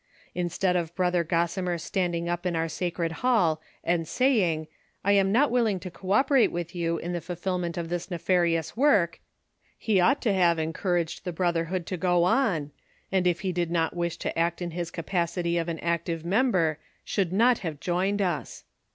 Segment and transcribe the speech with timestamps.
[0.33, 4.65] Instead of Brother Gossimer standing up in our sacred hall, and saying:'
[5.05, 8.07] I am not wil ling to co operate with you in tlie fulhlment of this
[8.07, 9.19] nefari ous work,'
[9.77, 12.71] he ouglit to have encouraged the brotherhood to go on,
[13.11, 16.79] and if he did not wish to act in his capacity of an active member,
[17.05, 18.63] should not have joined us.